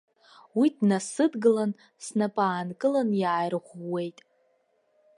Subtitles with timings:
[0.57, 1.71] Уи днасыдгылан,
[2.05, 4.17] снапы аанкылан иааирӷәӷәуеит.